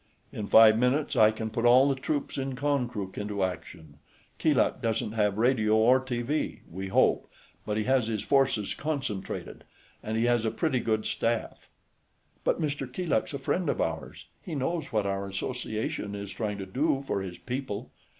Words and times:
"In 0.33 0.47
five 0.47 0.79
minutes, 0.79 1.15
I 1.15 1.29
can 1.29 1.51
put 1.51 1.63
all 1.63 1.87
the 1.87 1.93
troops 1.93 2.35
in 2.39 2.55
Konkrook 2.55 3.19
into 3.19 3.43
action. 3.43 3.99
Keeluk 4.39 4.81
doesn't 4.81 5.11
have 5.11 5.37
radio 5.37 5.75
or 5.75 6.03
TV 6.03 6.61
we 6.67 6.87
hope 6.87 7.29
but 7.67 7.77
he 7.77 7.83
has 7.83 8.07
his 8.07 8.23
forces 8.23 8.73
concentrated, 8.73 9.63
and 10.01 10.17
he 10.17 10.23
has 10.25 10.43
a 10.43 10.49
pretty 10.49 10.79
good 10.79 11.05
staff." 11.05 11.69
"But 12.43 12.59
Mr. 12.59 12.91
Keeluk's 12.91 13.35
a 13.35 13.37
friend 13.37 13.69
of 13.69 13.79
ours. 13.79 14.25
He 14.41 14.55
knows 14.55 14.91
what 14.91 15.05
our 15.05 15.27
Association 15.27 16.15
is 16.15 16.31
trying 16.31 16.57
to 16.57 16.65
do 16.65 17.03
for 17.05 17.21
his 17.21 17.37
people...." 17.37 17.91